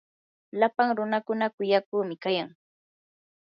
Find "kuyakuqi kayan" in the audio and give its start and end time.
1.55-2.49